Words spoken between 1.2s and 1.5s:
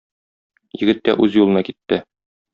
үз